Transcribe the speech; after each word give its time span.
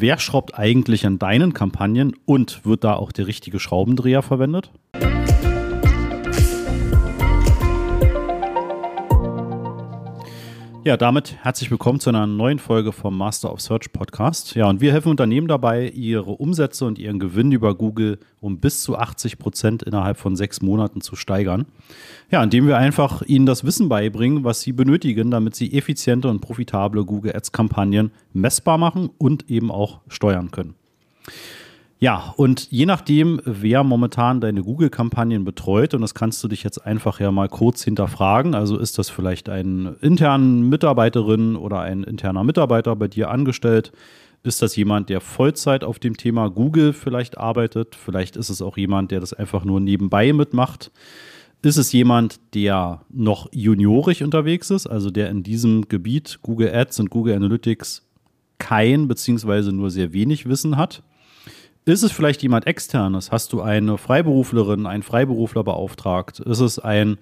wer 0.00 0.18
schraubt 0.18 0.58
eigentlich 0.58 1.06
an 1.06 1.18
deinen 1.18 1.54
Kampagnen 1.54 2.14
und 2.24 2.64
wird 2.64 2.84
da 2.84 2.94
auch 2.94 3.12
der 3.12 3.26
richtige 3.26 3.58
Schraubendreher 3.58 4.22
verwendet? 4.22 4.70
Ja, 10.86 10.96
damit 10.96 11.34
herzlich 11.42 11.68
willkommen 11.72 11.98
zu 11.98 12.10
einer 12.10 12.28
neuen 12.28 12.60
Folge 12.60 12.92
vom 12.92 13.18
Master 13.18 13.52
of 13.52 13.60
Search 13.60 13.92
Podcast. 13.92 14.54
Ja, 14.54 14.68
und 14.68 14.80
wir 14.80 14.92
helfen 14.92 15.08
Unternehmen 15.08 15.48
dabei, 15.48 15.88
ihre 15.88 16.30
Umsätze 16.30 16.84
und 16.84 16.96
ihren 17.00 17.18
Gewinn 17.18 17.50
über 17.50 17.74
Google 17.74 18.20
um 18.40 18.60
bis 18.60 18.82
zu 18.82 18.96
80 18.96 19.40
Prozent 19.40 19.82
innerhalb 19.82 20.16
von 20.16 20.36
sechs 20.36 20.62
Monaten 20.62 21.00
zu 21.00 21.16
steigern. 21.16 21.66
Ja, 22.30 22.40
indem 22.40 22.68
wir 22.68 22.76
einfach 22.76 23.22
ihnen 23.22 23.46
das 23.46 23.64
Wissen 23.64 23.88
beibringen, 23.88 24.44
was 24.44 24.60
sie 24.60 24.70
benötigen, 24.70 25.32
damit 25.32 25.56
sie 25.56 25.76
effiziente 25.76 26.28
und 26.28 26.38
profitable 26.38 27.04
Google 27.04 27.34
Ads 27.34 27.50
Kampagnen 27.50 28.12
messbar 28.32 28.78
machen 28.78 29.10
und 29.18 29.50
eben 29.50 29.72
auch 29.72 30.02
steuern 30.06 30.52
können. 30.52 30.76
Ja, 31.98 32.34
und 32.36 32.70
je 32.70 32.84
nachdem, 32.84 33.40
wer 33.44 33.82
momentan 33.82 34.42
deine 34.42 34.62
Google-Kampagnen 34.62 35.44
betreut, 35.44 35.94
und 35.94 36.02
das 36.02 36.14
kannst 36.14 36.44
du 36.44 36.48
dich 36.48 36.62
jetzt 36.62 36.84
einfach 36.84 37.20
ja 37.20 37.30
mal 37.30 37.48
kurz 37.48 37.82
hinterfragen, 37.82 38.54
also 38.54 38.76
ist 38.76 38.98
das 38.98 39.08
vielleicht 39.08 39.48
eine 39.48 39.96
interne 40.02 40.44
Mitarbeiterin 40.44 41.56
oder 41.56 41.80
ein 41.80 42.04
interner 42.04 42.44
Mitarbeiter 42.44 42.94
bei 42.96 43.08
dir 43.08 43.30
angestellt? 43.30 43.92
Ist 44.42 44.60
das 44.60 44.76
jemand, 44.76 45.08
der 45.08 45.22
Vollzeit 45.22 45.84
auf 45.84 45.98
dem 45.98 46.18
Thema 46.18 46.50
Google 46.50 46.92
vielleicht 46.92 47.38
arbeitet? 47.38 47.96
Vielleicht 47.96 48.36
ist 48.36 48.50
es 48.50 48.60
auch 48.60 48.76
jemand, 48.76 49.10
der 49.10 49.20
das 49.20 49.32
einfach 49.32 49.64
nur 49.64 49.80
nebenbei 49.80 50.34
mitmacht. 50.34 50.92
Ist 51.62 51.78
es 51.78 51.92
jemand, 51.92 52.38
der 52.54 53.00
noch 53.08 53.48
juniorisch 53.52 54.20
unterwegs 54.20 54.70
ist, 54.70 54.86
also 54.86 55.10
der 55.10 55.30
in 55.30 55.42
diesem 55.42 55.88
Gebiet 55.88 56.40
Google 56.42 56.72
Ads 56.72 57.00
und 57.00 57.10
Google 57.10 57.34
Analytics 57.34 58.06
kein 58.58 59.08
beziehungsweise 59.08 59.72
nur 59.72 59.90
sehr 59.90 60.12
wenig 60.12 60.46
Wissen 60.46 60.76
hat? 60.76 61.02
Ist 61.88 62.02
es 62.02 62.10
vielleicht 62.10 62.42
jemand 62.42 62.66
externes? 62.66 63.30
Hast 63.30 63.52
du 63.52 63.62
eine 63.62 63.96
Freiberuflerin, 63.96 64.86
einen 64.86 65.04
Freiberufler 65.04 65.62
beauftragt? 65.62 66.40
Ist 66.40 66.58
es 66.58 66.80
ein 66.80 67.16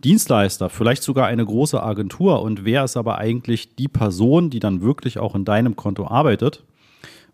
Dienstleister, 0.00 0.70
vielleicht 0.70 1.04
sogar 1.04 1.28
eine 1.28 1.46
große 1.46 1.80
Agentur? 1.80 2.42
Und 2.42 2.64
wer 2.64 2.82
ist 2.82 2.96
aber 2.96 3.18
eigentlich 3.18 3.76
die 3.76 3.86
Person, 3.86 4.50
die 4.50 4.58
dann 4.58 4.82
wirklich 4.82 5.20
auch 5.20 5.36
in 5.36 5.44
deinem 5.44 5.76
Konto 5.76 6.08
arbeitet? 6.08 6.64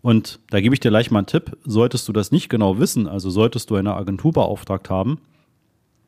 Und 0.03 0.37
da 0.51 0.61
gebe 0.61 0.75
ich 0.75 0.79
dir 0.79 0.91
gleich 0.91 1.09
mal 1.09 1.19
einen 1.19 1.25
Tipp. 1.25 1.57
Solltest 1.65 2.07
du 2.07 2.13
das 2.13 2.31
nicht 2.31 2.49
genau 2.49 2.77
wissen, 2.77 3.07
also 3.07 3.31
solltest 3.31 3.71
du 3.71 3.77
eine 3.77 3.95
Agentur 3.95 4.33
beauftragt 4.33 4.91
haben, 4.91 5.17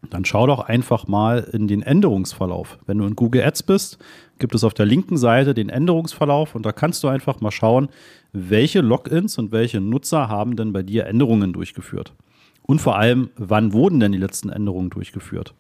dann 0.10 0.26
schau 0.26 0.48
doch 0.48 0.60
einfach 0.60 1.08
mal 1.08 1.40
in 1.52 1.68
den 1.68 1.82
Änderungsverlauf. 1.82 2.78
Wenn 2.86 2.98
du 2.98 3.06
in 3.06 3.16
Google 3.16 3.44
Ads 3.44 3.64
bist, 3.64 3.98
gibt 4.40 4.56
es 4.56 4.64
auf 4.64 4.74
der 4.74 4.86
linken 4.86 5.18
Seite 5.18 5.54
den 5.54 5.70
Änderungsverlauf 5.70 6.56
und 6.56 6.66
da 6.66 6.72
kannst 6.72 7.04
du 7.04 7.08
einfach 7.08 7.42
mal 7.42 7.52
schauen, 7.52 7.90
welche 8.32 8.82
Logins 8.82 9.38
und 9.38 9.52
welche 9.52 9.82
Nutzer 9.82 10.30
haben 10.30 10.56
denn 10.56 10.74
bei 10.74 10.84
dir 10.84 11.08
Änderungen 11.08 11.54
durchgeführt. 11.54 12.14
Und 12.64 12.80
vor 12.80 12.98
allem, 12.98 13.30
wann 13.38 13.74
wurden 13.74 14.00
denn 14.00 14.12
die 14.12 14.18
letzten 14.18 14.50
Änderungen 14.50 14.90
durchgeführt? 14.90 15.54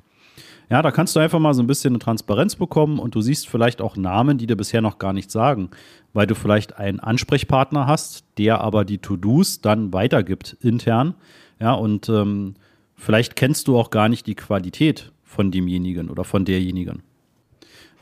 Ja, 0.69 0.81
da 0.81 0.91
kannst 0.91 1.15
du 1.15 1.21
einfach 1.21 1.39
mal 1.39 1.53
so 1.53 1.63
ein 1.63 1.67
bisschen 1.67 1.93
eine 1.93 1.99
Transparenz 1.99 2.58
bekommen 2.58 2.99
und 2.99 3.15
du 3.15 3.21
siehst 3.21 3.47
vielleicht 3.47 3.81
auch 3.81 3.95
Namen, 3.95 4.38
die 4.38 4.47
dir 4.47 4.58
bisher 4.58 4.81
noch 4.81 4.99
gar 4.99 5.13
nichts 5.13 5.31
sagen, 5.31 5.69
weil 6.13 6.27
du 6.27 6.35
vielleicht 6.35 6.77
einen 6.77 6.99
Ansprechpartner 6.99 7.88
hast, 7.88 8.25
der 8.38 8.59
aber 8.59 8.83
die 8.83 8.97
To-Dos 8.97 9.61
dann 9.61 9.93
weitergibt 9.93 10.58
intern. 10.61 11.15
Ja, 11.61 11.71
und 11.73 12.09
ähm, 12.09 12.55
Vielleicht 12.98 13.36
kennst 13.36 13.67
du 13.67 13.78
auch 13.78 13.90
gar 13.90 14.09
nicht 14.09 14.28
die 14.28 14.36
Qualität 14.36 15.12
von 15.23 15.52
demjenigen 15.52 16.09
oder 16.09 16.23
von 16.23 16.45
derjenigen. 16.45 17.04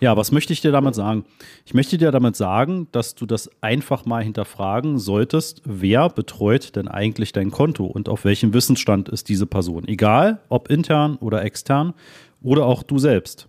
Ja, 0.02 0.18
was 0.18 0.32
möchte 0.32 0.52
ich 0.52 0.62
dir 0.62 0.72
damit 0.72 0.94
sagen? 0.94 1.24
Ich 1.66 1.74
möchte 1.74 1.98
dir 1.98 2.12
damit 2.12 2.36
sagen, 2.36 2.88
dass 2.92 3.16
du 3.16 3.26
das 3.26 3.50
einfach 3.62 4.06
mal 4.06 4.24
hinterfragen 4.24 5.00
solltest, 5.00 5.62
wer 5.64 6.10
betreut 6.10 6.76
denn 6.76 6.88
eigentlich 6.88 7.32
dein 7.32 7.50
Konto 7.50 7.86
und 7.86 8.10
auf 8.10 8.26
welchem 8.26 8.54
Wissensstand 8.54 9.08
ist 9.08 9.30
diese 9.30 9.46
Person? 9.46 9.88
Egal, 9.88 10.42
ob 10.50 10.70
intern 10.70 11.16
oder 11.18 11.44
extern 11.44 11.94
oder 12.42 12.66
auch 12.66 12.84
du 12.84 13.00
selbst. 13.00 13.48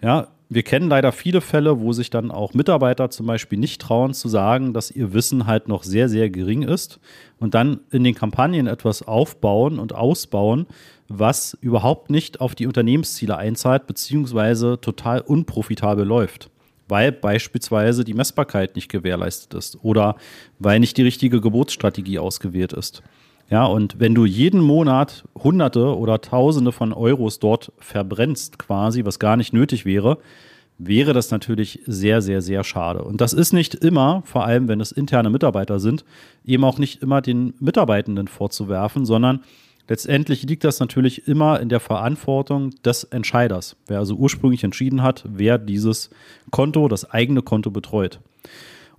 Ja, 0.00 0.28
wir 0.54 0.62
kennen 0.62 0.90
leider 0.90 1.12
viele 1.12 1.40
Fälle, 1.40 1.80
wo 1.80 1.92
sich 1.92 2.10
dann 2.10 2.30
auch 2.30 2.52
Mitarbeiter 2.52 3.10
zum 3.10 3.26
Beispiel 3.26 3.58
nicht 3.58 3.80
trauen 3.80 4.12
zu 4.12 4.28
sagen, 4.28 4.74
dass 4.74 4.90
ihr 4.90 5.14
Wissen 5.14 5.46
halt 5.46 5.66
noch 5.66 5.82
sehr, 5.82 6.08
sehr 6.08 6.28
gering 6.28 6.62
ist 6.62 7.00
und 7.38 7.54
dann 7.54 7.80
in 7.90 8.04
den 8.04 8.14
Kampagnen 8.14 8.66
etwas 8.66 9.02
aufbauen 9.02 9.78
und 9.78 9.94
ausbauen, 9.94 10.66
was 11.08 11.56
überhaupt 11.60 12.10
nicht 12.10 12.40
auf 12.40 12.54
die 12.54 12.66
Unternehmensziele 12.66 13.36
einzahlt, 13.36 13.86
beziehungsweise 13.86 14.78
total 14.80 15.20
unprofitabel 15.22 16.04
läuft. 16.04 16.50
Weil 16.88 17.12
beispielsweise 17.12 18.04
die 18.04 18.14
Messbarkeit 18.14 18.76
nicht 18.76 18.90
gewährleistet 18.90 19.54
ist 19.54 19.78
oder 19.82 20.16
weil 20.58 20.80
nicht 20.80 20.98
die 20.98 21.02
richtige 21.02 21.40
Geburtsstrategie 21.40 22.18
ausgewählt 22.18 22.74
ist. 22.74 23.02
Ja, 23.50 23.66
und 23.66 24.00
wenn 24.00 24.14
du 24.14 24.24
jeden 24.24 24.60
Monat 24.60 25.24
Hunderte 25.34 25.96
oder 25.96 26.20
Tausende 26.20 26.72
von 26.72 26.92
Euros 26.92 27.38
dort 27.38 27.72
verbrennst, 27.78 28.58
quasi, 28.58 29.04
was 29.04 29.18
gar 29.18 29.36
nicht 29.36 29.52
nötig 29.52 29.84
wäre, 29.84 30.18
wäre 30.78 31.12
das 31.12 31.30
natürlich 31.30 31.80
sehr, 31.86 32.22
sehr, 32.22 32.42
sehr 32.42 32.64
schade. 32.64 33.02
Und 33.02 33.20
das 33.20 33.32
ist 33.32 33.52
nicht 33.52 33.74
immer, 33.74 34.22
vor 34.24 34.44
allem 34.44 34.68
wenn 34.68 34.80
es 34.80 34.92
interne 34.92 35.30
Mitarbeiter 35.30 35.78
sind, 35.80 36.04
eben 36.44 36.64
auch 36.64 36.78
nicht 36.78 37.02
immer 37.02 37.20
den 37.20 37.54
Mitarbeitenden 37.60 38.26
vorzuwerfen, 38.28 39.04
sondern 39.04 39.40
letztendlich 39.88 40.42
liegt 40.44 40.64
das 40.64 40.80
natürlich 40.80 41.28
immer 41.28 41.60
in 41.60 41.68
der 41.68 41.80
Verantwortung 41.80 42.70
des 42.84 43.04
Entscheiders, 43.04 43.76
wer 43.86 43.98
also 43.98 44.14
ursprünglich 44.14 44.64
entschieden 44.64 45.02
hat, 45.02 45.24
wer 45.28 45.58
dieses 45.58 46.10
Konto, 46.50 46.88
das 46.88 47.10
eigene 47.10 47.42
Konto 47.42 47.70
betreut. 47.70 48.20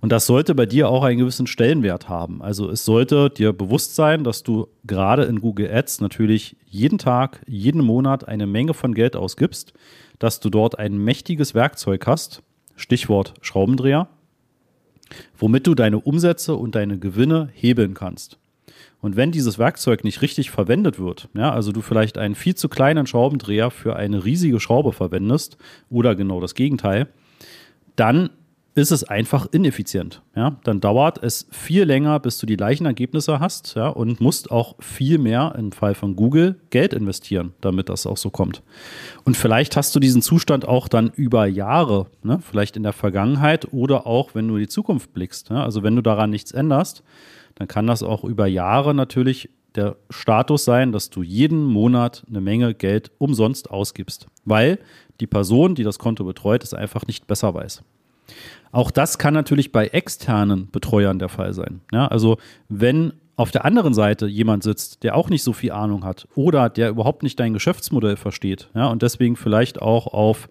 Und 0.00 0.12
das 0.12 0.26
sollte 0.26 0.54
bei 0.54 0.66
dir 0.66 0.88
auch 0.88 1.02
einen 1.02 1.18
gewissen 1.18 1.46
Stellenwert 1.46 2.08
haben. 2.08 2.42
Also 2.42 2.68
es 2.68 2.84
sollte 2.84 3.30
dir 3.30 3.52
bewusst 3.52 3.94
sein, 3.94 4.22
dass 4.22 4.42
du 4.42 4.68
gerade 4.84 5.24
in 5.24 5.40
Google 5.40 5.70
Ads 5.70 6.00
natürlich 6.00 6.56
jeden 6.66 6.98
Tag, 6.98 7.40
jeden 7.46 7.82
Monat 7.82 8.28
eine 8.28 8.46
Menge 8.46 8.74
von 8.74 8.94
Geld 8.94 9.16
ausgibst, 9.16 9.72
dass 10.18 10.40
du 10.40 10.50
dort 10.50 10.78
ein 10.78 10.98
mächtiges 10.98 11.54
Werkzeug 11.54 12.06
hast, 12.06 12.42
Stichwort 12.76 13.34
Schraubendreher, 13.40 14.08
womit 15.38 15.66
du 15.66 15.74
deine 15.74 16.00
Umsätze 16.00 16.54
und 16.54 16.74
deine 16.74 16.98
Gewinne 16.98 17.48
hebeln 17.54 17.94
kannst. 17.94 18.38
Und 19.00 19.16
wenn 19.16 19.32
dieses 19.32 19.58
Werkzeug 19.58 20.02
nicht 20.02 20.22
richtig 20.22 20.50
verwendet 20.50 20.98
wird, 20.98 21.28
ja, 21.34 21.52
also 21.52 21.72
du 21.72 21.82
vielleicht 21.82 22.16
einen 22.16 22.34
viel 22.34 22.54
zu 22.54 22.70
kleinen 22.70 23.06
Schraubendreher 23.06 23.70
für 23.70 23.96
eine 23.96 24.24
riesige 24.24 24.60
Schraube 24.60 24.92
verwendest 24.92 25.58
oder 25.90 26.14
genau 26.14 26.40
das 26.40 26.54
Gegenteil, 26.54 27.08
dann 27.96 28.30
ist 28.76 28.90
es 28.90 29.04
einfach 29.04 29.46
ineffizient. 29.52 30.22
Ja? 30.34 30.58
Dann 30.64 30.80
dauert 30.80 31.22
es 31.22 31.46
viel 31.50 31.84
länger, 31.84 32.18
bis 32.18 32.38
du 32.38 32.46
die 32.46 32.56
gleichen 32.56 32.86
Ergebnisse 32.86 33.38
hast 33.38 33.74
ja? 33.76 33.88
und 33.88 34.20
musst 34.20 34.50
auch 34.50 34.74
viel 34.80 35.18
mehr 35.18 35.54
im 35.56 35.70
Fall 35.70 35.94
von 35.94 36.16
Google 36.16 36.60
Geld 36.70 36.92
investieren, 36.92 37.52
damit 37.60 37.88
das 37.88 38.06
auch 38.06 38.16
so 38.16 38.30
kommt. 38.30 38.62
Und 39.24 39.36
vielleicht 39.36 39.76
hast 39.76 39.94
du 39.94 40.00
diesen 40.00 40.22
Zustand 40.22 40.66
auch 40.66 40.88
dann 40.88 41.10
über 41.14 41.46
Jahre, 41.46 42.06
ne? 42.22 42.40
vielleicht 42.40 42.76
in 42.76 42.82
der 42.82 42.92
Vergangenheit 42.92 43.72
oder 43.72 44.06
auch, 44.06 44.34
wenn 44.34 44.48
du 44.48 44.56
in 44.56 44.62
die 44.62 44.68
Zukunft 44.68 45.12
blickst. 45.12 45.50
Ja? 45.50 45.62
Also 45.62 45.82
wenn 45.84 45.94
du 45.94 46.02
daran 46.02 46.30
nichts 46.30 46.50
änderst, 46.50 47.04
dann 47.54 47.68
kann 47.68 47.86
das 47.86 48.02
auch 48.02 48.24
über 48.24 48.46
Jahre 48.48 48.94
natürlich 48.94 49.50
der 49.76 49.96
Status 50.10 50.64
sein, 50.64 50.90
dass 50.92 51.10
du 51.10 51.22
jeden 51.22 51.64
Monat 51.64 52.24
eine 52.28 52.40
Menge 52.40 52.74
Geld 52.74 53.10
umsonst 53.18 53.70
ausgibst, 53.70 54.26
weil 54.44 54.78
die 55.20 55.26
Person, 55.26 55.74
die 55.74 55.84
das 55.84 55.98
Konto 55.98 56.24
betreut, 56.24 56.64
es 56.64 56.74
einfach 56.74 57.06
nicht 57.06 57.26
besser 57.26 57.54
weiß. 57.54 57.82
Auch 58.72 58.90
das 58.90 59.18
kann 59.18 59.34
natürlich 59.34 59.72
bei 59.72 59.86
externen 59.88 60.70
Betreuern 60.70 61.18
der 61.18 61.28
Fall 61.28 61.52
sein. 61.52 61.80
Ja, 61.92 62.08
also 62.08 62.38
wenn 62.68 63.12
auf 63.36 63.50
der 63.50 63.64
anderen 63.64 63.94
Seite 63.94 64.26
jemand 64.26 64.62
sitzt, 64.62 65.02
der 65.02 65.16
auch 65.16 65.28
nicht 65.28 65.42
so 65.42 65.52
viel 65.52 65.72
Ahnung 65.72 66.04
hat 66.04 66.28
oder 66.34 66.68
der 66.68 66.90
überhaupt 66.90 67.22
nicht 67.22 67.38
dein 67.40 67.52
Geschäftsmodell 67.52 68.16
versteht 68.16 68.68
ja, 68.74 68.86
und 68.86 69.02
deswegen 69.02 69.36
vielleicht 69.36 69.82
auch 69.82 70.06
auf 70.06 70.48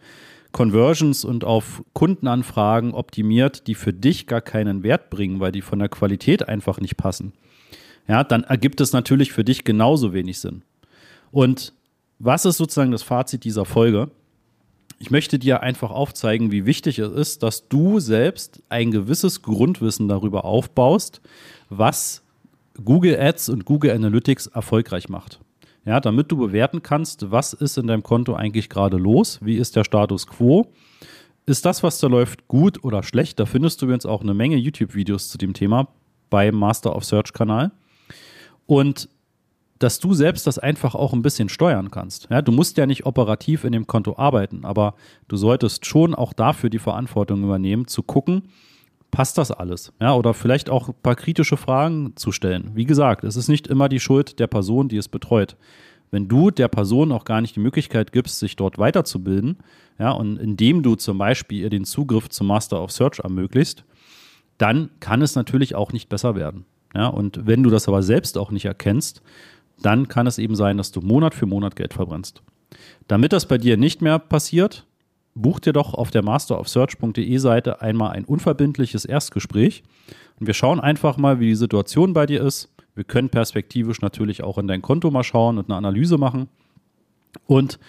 Conversions 0.51 1.25
und 1.25 1.43
auf 1.43 1.83
Kundenanfragen 1.93 2.93
optimiert, 2.93 3.67
die 3.67 3.75
für 3.75 3.93
dich 3.93 4.27
gar 4.27 4.41
keinen 4.41 4.83
Wert 4.83 5.09
bringen, 5.09 5.39
weil 5.39 5.51
die 5.51 5.61
von 5.61 5.79
der 5.79 5.89
Qualität 5.89 6.47
einfach 6.47 6.79
nicht 6.79 6.97
passen, 6.97 7.33
ja, 8.07 8.23
dann 8.23 8.43
ergibt 8.43 8.81
es 8.81 8.93
natürlich 8.93 9.31
für 9.31 9.43
dich 9.43 9.63
genauso 9.63 10.13
wenig 10.13 10.39
Sinn. 10.39 10.63
Und 11.31 11.73
was 12.19 12.45
ist 12.45 12.57
sozusagen 12.57 12.91
das 12.91 13.03
Fazit 13.03 13.43
dieser 13.43 13.65
Folge? 13.65 14.11
Ich 15.03 15.11
möchte 15.11 15.37
dir 15.37 15.61
einfach 15.61 15.91
aufzeigen, 15.91 16.53
wie 16.53 16.65
wichtig 16.65 16.97
es 16.97 17.11
ist, 17.11 17.43
dass 17.43 17.67
du 17.67 17.99
selbst 17.99 18.63
ein 18.69 18.89
gewisses 18.89 19.41
Grundwissen 19.41 20.07
darüber 20.07 20.45
aufbaust, 20.45 21.19
was 21.67 22.23
Google 22.85 23.19
Ads 23.19 23.49
und 23.49 23.65
Google 23.65 23.91
Analytics 23.91 24.47
erfolgreich 24.47 25.09
macht. 25.09 25.41
Ja, 25.83 25.99
damit 25.99 26.31
du 26.31 26.37
bewerten 26.37 26.83
kannst, 26.83 27.29
was 27.31 27.51
ist 27.51 27.77
in 27.77 27.87
deinem 27.87 28.01
Konto 28.01 28.33
eigentlich 28.33 28.69
gerade 28.69 28.95
los, 28.95 29.39
wie 29.41 29.57
ist 29.57 29.75
der 29.75 29.83
Status 29.83 30.25
quo. 30.25 30.71
Ist 31.45 31.65
das, 31.65 31.83
was 31.83 31.99
da 31.99 32.07
läuft, 32.07 32.47
gut 32.47 32.81
oder 32.85 33.03
schlecht? 33.03 33.41
Da 33.41 33.45
findest 33.45 33.81
du 33.81 33.87
übrigens 33.87 34.05
auch 34.05 34.21
eine 34.21 34.33
Menge 34.33 34.55
YouTube-Videos 34.55 35.27
zu 35.27 35.37
dem 35.37 35.53
Thema 35.53 35.89
beim 36.29 36.55
Master 36.55 36.95
of 36.95 37.03
Search 37.03 37.33
Kanal. 37.33 37.71
Und 38.67 39.09
dass 39.83 39.99
du 39.99 40.13
selbst 40.13 40.47
das 40.47 40.57
einfach 40.57 40.95
auch 40.95 41.11
ein 41.11 41.21
bisschen 41.21 41.49
steuern 41.49 41.91
kannst. 41.91 42.27
Ja, 42.31 42.41
du 42.41 42.53
musst 42.53 42.77
ja 42.77 42.85
nicht 42.85 43.05
operativ 43.05 43.65
in 43.65 43.73
dem 43.73 43.85
Konto 43.85 44.17
arbeiten, 44.17 44.63
aber 44.63 44.95
du 45.27 45.35
solltest 45.35 45.85
schon 45.85 46.15
auch 46.15 46.31
dafür 46.31 46.69
die 46.69 46.79
Verantwortung 46.79 47.43
übernehmen, 47.43 47.87
zu 47.87 48.01
gucken, 48.01 48.43
passt 49.11 49.37
das 49.37 49.51
alles? 49.51 49.91
Ja, 49.99 50.15
oder 50.15 50.33
vielleicht 50.33 50.69
auch 50.69 50.87
ein 50.87 50.95
paar 51.03 51.15
kritische 51.15 51.57
Fragen 51.57 52.13
zu 52.15 52.31
stellen. 52.31 52.71
Wie 52.75 52.85
gesagt, 52.85 53.25
es 53.25 53.35
ist 53.35 53.49
nicht 53.49 53.67
immer 53.67 53.89
die 53.89 53.99
Schuld 53.99 54.39
der 54.39 54.47
Person, 54.47 54.87
die 54.87 54.97
es 54.97 55.09
betreut. 55.09 55.57
Wenn 56.11 56.27
du 56.27 56.49
der 56.49 56.69
Person 56.69 57.11
auch 57.11 57.25
gar 57.25 57.41
nicht 57.41 57.55
die 57.55 57.59
Möglichkeit 57.59 58.11
gibst, 58.11 58.39
sich 58.39 58.55
dort 58.55 58.77
weiterzubilden, 58.77 59.57
ja, 59.99 60.11
und 60.11 60.37
indem 60.37 60.81
du 60.81 60.95
zum 60.95 61.17
Beispiel 61.17 61.59
ihr 61.59 61.69
den 61.69 61.85
Zugriff 61.85 62.29
zum 62.29 62.47
Master 62.47 62.81
of 62.81 62.91
Search 62.91 63.19
ermöglicht, 63.19 63.83
dann 64.57 64.91
kann 64.99 65.21
es 65.21 65.35
natürlich 65.35 65.75
auch 65.75 65.91
nicht 65.91 66.09
besser 66.09 66.35
werden. 66.35 66.65
Ja, 66.95 67.07
und 67.07 67.45
wenn 67.47 67.63
du 67.63 67.69
das 67.69 67.87
aber 67.87 68.03
selbst 68.03 68.37
auch 68.37 68.51
nicht 68.51 68.65
erkennst, 68.65 69.21
dann 69.81 70.07
kann 70.07 70.27
es 70.27 70.37
eben 70.37 70.55
sein, 70.55 70.77
dass 70.77 70.91
du 70.91 71.01
Monat 71.01 71.33
für 71.33 71.45
Monat 71.45 71.75
Geld 71.75 71.93
verbrennst. 71.93 72.41
Damit 73.07 73.33
das 73.33 73.47
bei 73.47 73.57
dir 73.57 73.77
nicht 73.77 74.01
mehr 74.01 74.19
passiert, 74.19 74.85
buch 75.35 75.59
dir 75.59 75.73
doch 75.73 75.93
auf 75.93 76.11
der 76.11 76.23
masterofsearch.de 76.23 77.37
Seite 77.37 77.81
einmal 77.81 78.11
ein 78.11 78.25
unverbindliches 78.25 79.05
Erstgespräch 79.05 79.83
und 80.39 80.47
wir 80.47 80.53
schauen 80.53 80.79
einfach 80.79 81.17
mal, 81.17 81.39
wie 81.39 81.47
die 81.47 81.55
Situation 81.55 82.13
bei 82.13 82.25
dir 82.25 82.41
ist. 82.41 82.69
Wir 82.95 83.03
können 83.03 83.29
perspektivisch 83.29 84.01
natürlich 84.01 84.43
auch 84.43 84.57
in 84.57 84.67
dein 84.67 84.81
Konto 84.81 85.09
mal 85.11 85.23
schauen 85.23 85.57
und 85.57 85.69
eine 85.69 85.77
Analyse 85.77 86.17
machen. 86.17 86.47
Und 87.47 87.79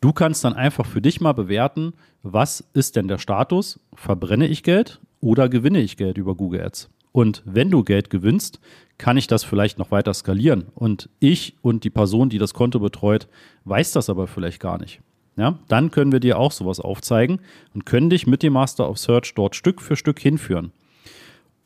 du 0.00 0.12
kannst 0.12 0.44
dann 0.44 0.54
einfach 0.54 0.86
für 0.86 1.00
dich 1.00 1.20
mal 1.20 1.32
bewerten, 1.32 1.94
was 2.22 2.64
ist 2.72 2.96
denn 2.96 3.08
der 3.08 3.18
Status? 3.18 3.80
Verbrenne 3.94 4.46
ich 4.46 4.62
Geld 4.62 5.00
oder 5.20 5.48
gewinne 5.48 5.80
ich 5.80 5.96
Geld 5.96 6.18
über 6.18 6.36
Google 6.36 6.62
Ads? 6.62 6.90
Und 7.10 7.42
wenn 7.44 7.70
du 7.70 7.82
Geld 7.82 8.08
gewinnst, 8.10 8.60
kann 9.02 9.16
ich 9.16 9.26
das 9.26 9.42
vielleicht 9.42 9.80
noch 9.80 9.90
weiter 9.90 10.14
skalieren. 10.14 10.66
Und 10.76 11.08
ich 11.18 11.56
und 11.60 11.82
die 11.82 11.90
Person, 11.90 12.28
die 12.28 12.38
das 12.38 12.54
Konto 12.54 12.78
betreut, 12.78 13.26
weiß 13.64 13.90
das 13.90 14.08
aber 14.08 14.28
vielleicht 14.28 14.60
gar 14.60 14.78
nicht. 14.78 15.00
Ja, 15.36 15.58
dann 15.66 15.90
können 15.90 16.12
wir 16.12 16.20
dir 16.20 16.38
auch 16.38 16.52
sowas 16.52 16.78
aufzeigen 16.78 17.40
und 17.74 17.84
können 17.84 18.10
dich 18.10 18.28
mit 18.28 18.44
dem 18.44 18.52
Master 18.52 18.88
of 18.88 18.98
Search 18.98 19.34
dort 19.34 19.56
Stück 19.56 19.82
für 19.82 19.96
Stück 19.96 20.20
hinführen. 20.20 20.70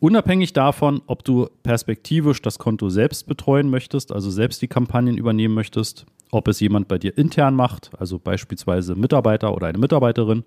Unabhängig 0.00 0.54
davon, 0.54 1.02
ob 1.06 1.24
du 1.24 1.50
perspektivisch 1.62 2.40
das 2.40 2.58
Konto 2.58 2.88
selbst 2.88 3.26
betreuen 3.26 3.68
möchtest, 3.68 4.12
also 4.12 4.30
selbst 4.30 4.62
die 4.62 4.68
Kampagnen 4.68 5.18
übernehmen 5.18 5.54
möchtest, 5.54 6.06
ob 6.30 6.48
es 6.48 6.60
jemand 6.60 6.88
bei 6.88 6.96
dir 6.96 7.18
intern 7.18 7.54
macht, 7.54 7.90
also 7.98 8.18
beispielsweise 8.18 8.94
Mitarbeiter 8.94 9.54
oder 9.54 9.66
eine 9.66 9.78
Mitarbeiterin, 9.78 10.44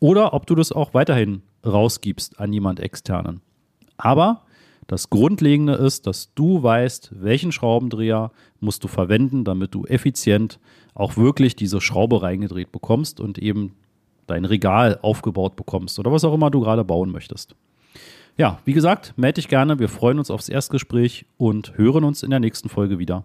oder 0.00 0.34
ob 0.34 0.48
du 0.48 0.56
das 0.56 0.72
auch 0.72 0.92
weiterhin 0.92 1.42
rausgibst 1.64 2.40
an 2.40 2.52
jemand 2.52 2.80
externen. 2.80 3.42
Aber 3.96 4.42
das 4.86 5.10
Grundlegende 5.10 5.74
ist, 5.74 6.06
dass 6.06 6.34
du 6.34 6.62
weißt, 6.62 7.12
welchen 7.14 7.52
Schraubendreher 7.52 8.30
musst 8.60 8.84
du 8.84 8.88
verwenden, 8.88 9.44
damit 9.44 9.74
du 9.74 9.84
effizient 9.84 10.58
auch 10.94 11.16
wirklich 11.16 11.56
diese 11.56 11.80
Schraube 11.80 12.22
reingedreht 12.22 12.72
bekommst 12.72 13.20
und 13.20 13.38
eben 13.38 13.74
dein 14.26 14.44
Regal 14.44 14.98
aufgebaut 15.02 15.56
bekommst 15.56 15.98
oder 15.98 16.12
was 16.12 16.24
auch 16.24 16.34
immer 16.34 16.50
du 16.50 16.60
gerade 16.60 16.84
bauen 16.84 17.10
möchtest. 17.10 17.54
Ja, 18.36 18.58
wie 18.64 18.72
gesagt, 18.72 19.12
melde 19.16 19.34
dich 19.34 19.48
gerne. 19.48 19.78
Wir 19.78 19.88
freuen 19.88 20.18
uns 20.18 20.30
aufs 20.30 20.48
Erstgespräch 20.48 21.26
und 21.36 21.76
hören 21.76 22.04
uns 22.04 22.22
in 22.22 22.30
der 22.30 22.40
nächsten 22.40 22.68
Folge 22.68 22.98
wieder. 22.98 23.24